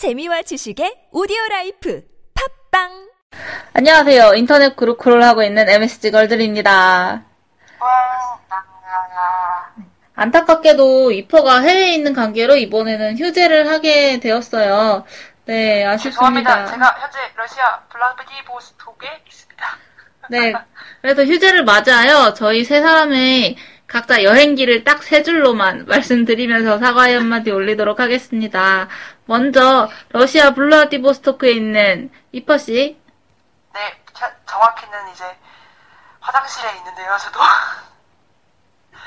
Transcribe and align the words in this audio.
재미와 0.00 0.40
지식의 0.40 1.12
오디오 1.12 1.36
라이프 1.50 2.02
팟빵 2.72 3.10
안녕하세요. 3.74 4.32
인터넷 4.32 4.74
그룹 4.74 4.96
크롤 4.96 5.22
하고 5.22 5.42
있는 5.42 5.68
MSG 5.68 6.10
걸들입니다. 6.10 7.22
안타깝게도 10.14 11.12
이퍼가 11.12 11.60
해외에 11.60 11.92
있는 11.92 12.14
관계로 12.14 12.56
이번에는 12.56 13.18
휴재를 13.18 13.68
하게 13.68 14.20
되었어요. 14.20 15.04
네, 15.44 15.84
아쉽습니다. 15.84 16.64
죄송합니다. 16.64 16.64
제가 16.64 16.96
현재 16.98 17.18
러시아 17.36 17.80
블라디보스톡에 17.90 19.06
있습니다. 19.28 19.66
네, 20.30 20.54
그래서 21.02 21.26
휴재를 21.26 21.64
맞이하여 21.64 22.32
저희 22.32 22.64
세 22.64 22.80
사람의 22.80 23.54
각자 23.90 24.22
여행기를 24.22 24.84
딱 24.84 25.02
세 25.02 25.22
줄로만 25.22 25.86
말씀드리면서 25.90 26.78
사과의 26.78 27.16
한마디 27.16 27.50
올리도록 27.50 27.98
하겠습니다. 28.00 28.88
먼저 29.26 29.88
러시아 30.10 30.54
블라디보스토크에 30.54 31.50
있는 31.50 32.10
이퍼 32.32 32.56
씨, 32.58 33.00
네, 33.74 34.02
자- 34.12 34.34
정확히는 34.46 35.08
이제 35.12 35.24
화장실에 36.20 36.76
있는데요, 36.76 37.16
저도. 37.18 37.40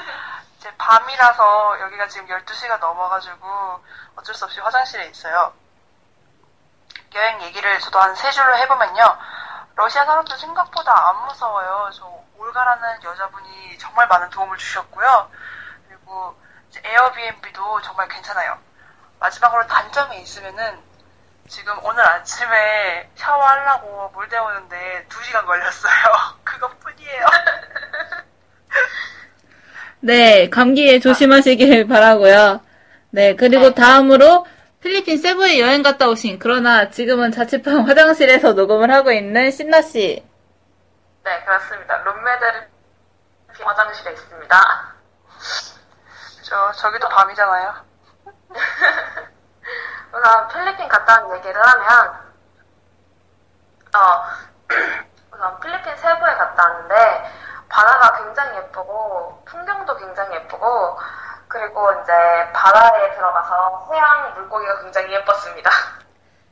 이제 0.58 0.70
밤이라서 0.78 1.80
여기가 1.82 2.08
지금 2.08 2.28
12시가 2.28 2.80
넘어가지고 2.80 3.80
어쩔 4.16 4.36
수 4.36 4.46
없이 4.46 4.60
화장실에 4.60 5.08
있어요. 5.08 5.54
여행 7.16 7.42
얘기를 7.44 7.80
저도 7.80 8.00
한 8.00 8.16
세 8.16 8.32
줄로 8.32 8.56
해보면요. 8.58 9.18
러시아 9.76 10.06
사람들 10.06 10.38
생각보다 10.38 11.10
안 11.10 11.26
무서워요. 11.26 11.90
저 11.94 12.24
올가라는 12.38 13.04
여자분이 13.04 13.78
정말 13.80 14.08
많은 14.08 14.30
도움을 14.30 14.58
주셨고요. 14.58 15.30
그리고 15.88 16.36
에어비앤비도 16.84 17.82
정말 17.82 18.08
괜찮아요. 18.08 18.58
마지막으로 19.20 19.66
단점이 19.68 20.22
있으면은 20.22 20.80
지금 21.48 21.74
오늘 21.84 22.06
아침에 22.06 23.10
샤워하려고 23.16 24.12
물 24.14 24.30
데우는데 24.30 25.08
2시간 25.10 25.46
걸렸어요. 25.46 25.94
그것뿐이에요. 26.44 27.26
네, 30.02 30.50
감기에 30.50 31.00
조심하시길 31.00 31.88
바라고요. 31.88 32.62
네, 33.10 33.36
그리고 33.36 33.74
다음으로 33.74 34.46
필리핀 34.84 35.18
세부에 35.18 35.62
여행 35.62 35.82
갔다 35.82 36.10
오신 36.10 36.40
그러나 36.40 36.90
지금은 36.90 37.32
자취방 37.32 37.88
화장실에서 37.88 38.52
녹음을 38.52 38.92
하고 38.92 39.14
있는 39.14 39.50
신나 39.50 39.82
씨. 39.82 40.22
네, 41.24 41.44
그렇습니다. 41.46 42.04
룸메들 42.04 42.68
화장실에 43.62 44.12
있습니다. 44.12 44.56
저, 46.44 46.72
저기도 46.74 47.08
밤이잖아요. 47.08 47.76
우선 50.14 50.48
필리핀 50.50 50.90
갔다 50.90 51.24
온 51.24 51.38
얘기를 51.38 51.56
하면, 51.56 52.14
어, 53.96 54.26
우선 55.34 55.60
필리핀 55.62 55.96
세부에 55.96 56.36
갔다 56.36 56.62
왔는데, 56.62 57.32
바다가 57.70 58.18
굉장히 58.22 58.58
예쁘고, 58.58 59.44
풍경도 59.46 59.96
굉장히 59.96 60.36
예쁘고, 60.36 61.00
그리고 61.54 61.88
이제 62.02 62.12
바다에 62.52 63.14
들어가서 63.16 63.90
해양 63.94 64.34
물고기가 64.36 64.82
굉장히 64.82 65.14
예뻤습니다. 65.14 65.70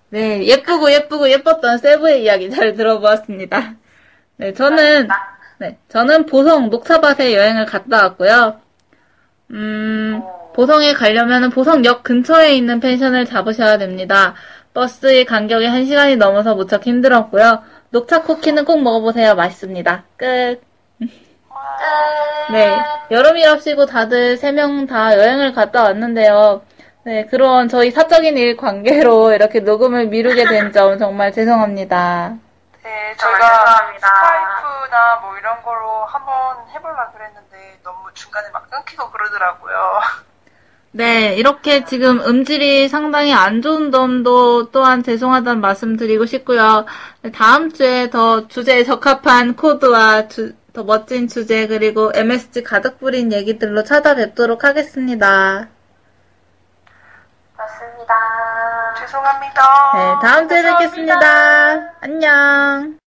네, 0.10 0.46
예쁘고 0.46 0.92
예쁘고 0.92 1.28
예뻤던 1.30 1.80
세부의 1.80 2.24
이야기 2.24 2.52
잘 2.52 2.76
들어보았습니다. 2.76 3.74
네, 4.38 4.54
저는, 4.54 5.08
네, 5.58 5.80
저는 5.90 6.28
보성 6.28 6.70
녹차밭에 6.70 7.34
여행을 7.36 7.66
갔다 7.66 8.04
왔고요. 8.04 8.60
음, 9.50 10.22
보성에 10.54 10.94
가려면 10.94 11.50
보성역 11.50 12.04
근처에 12.04 12.54
있는 12.54 12.80
펜션을 12.80 13.26
잡으셔야 13.26 13.80
됩니다. 13.80 14.36
버스의 14.76 15.26
간격이 15.26 15.66
1시간이 15.66 16.18
넘어서 16.18 16.54
무척 16.54 16.86
힘들었고요. 16.86 17.64
녹차 17.90 18.22
쿠키는 18.22 18.66
꼭 18.66 18.84
먹어보세요. 18.84 19.36
맛있습니다. 19.36 20.04
끝. 20.16 20.71
네, 22.52 22.78
여름이랍시고 23.10 23.86
다들 23.86 24.38
세 24.38 24.52
명 24.52 24.86
다 24.88 25.14
여행을 25.18 25.54
갔다 25.54 25.84
왔는데요. 25.84 26.62
네, 27.04 27.26
그런 27.28 27.68
저희 27.70 27.92
사적인 27.92 28.38
일 28.38 28.58
관계로 28.58 29.32
이렇게 29.34 29.60
녹음을 29.62 30.08
미루게 30.08 30.46
된 30.46 30.72
점 30.72 30.98
정말 31.00 31.32
죄송합니다. 31.32 32.34
네, 32.84 33.16
저희가. 33.18 33.94
스카이프나 34.00 35.16
뭐 35.22 35.38
이런 35.38 35.62
거로 35.64 36.06
한번 36.06 36.34
해보려 36.74 36.96
그랬는데 37.14 37.80
너무 37.84 37.98
중간에 38.14 38.50
막 38.52 38.70
끊기고 38.70 39.10
그러더라고요. 39.12 40.00
네, 40.94 41.36
이렇게 41.36 41.86
지금 41.86 42.20
음질이 42.20 42.90
상당히 42.90 43.34
안 43.34 43.62
좋은 43.62 43.92
점도 43.94 44.72
또한 44.72 45.04
죄송하다는 45.04 45.62
말씀 45.62 45.96
드리고 45.96 46.26
싶고요. 46.26 46.86
네, 47.22 47.32
다음 47.32 47.72
주에 47.72 48.10
더 48.10 48.48
주제에 48.50 48.84
적합한 48.84 49.56
코드와 49.56 50.28
주- 50.28 50.54
더 50.74 50.84
멋진 50.84 51.28
주제 51.28 51.68
그리고 51.68 52.12
MSG 52.14 52.64
가득 52.64 53.00
뿌린 53.00 53.32
얘기들로 53.32 53.84
찾아뵙도록 53.84 54.64
하겠습니다. 54.64 55.68
맞습니다. 57.58 58.14
죄송합니다. 59.00 59.62
네, 59.94 60.28
다음 60.28 60.48
주에 60.48 60.64
뵙겠습니다. 60.64 61.94
안녕. 62.02 63.01